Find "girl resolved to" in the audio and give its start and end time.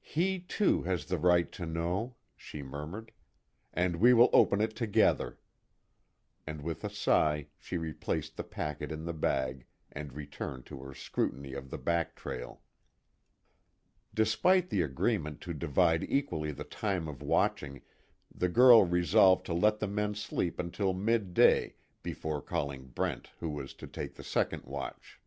18.48-19.54